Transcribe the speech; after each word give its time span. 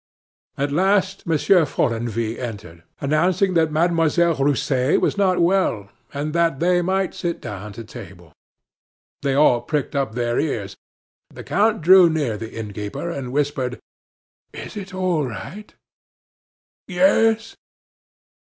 At 0.57 0.71
last 0.71 1.27
Monsieur 1.27 1.63
Follenvie 1.63 2.39
entered, 2.39 2.81
announcing 3.01 3.53
that 3.53 3.71
Mademoiselle 3.71 4.33
Rousset 4.35 4.99
was 4.99 5.15
not 5.15 5.39
well, 5.39 5.91
and 6.11 6.33
that 6.33 6.59
they 6.59 6.81
might 6.81 7.13
sit 7.13 7.39
down 7.39 7.71
to 7.73 7.83
table. 7.83 8.33
They 9.21 9.35
all 9.35 9.61
pricked 9.61 9.95
up 9.95 10.15
their 10.15 10.39
ears. 10.39 10.75
The 11.29 11.43
count 11.43 11.83
drew 11.83 12.09
near 12.09 12.35
the 12.35 12.49
innkeeper, 12.51 13.11
and 13.11 13.31
whispered: 13.31 13.77
"Is 14.53 14.75
it 14.75 14.91
all 14.91 15.23
right?" 15.27 15.71
"Yes." 16.87 17.55